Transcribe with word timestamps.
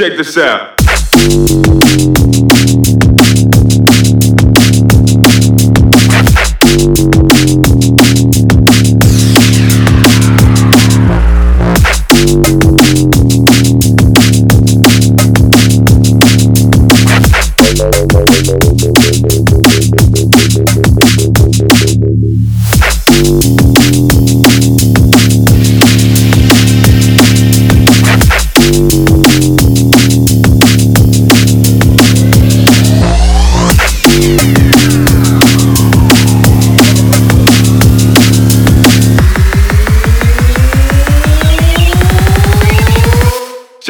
Check 0.00 0.16
this 0.16 0.38
out. 0.38 0.80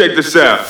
Check 0.01 0.17
this 0.17 0.35
out. 0.35 0.67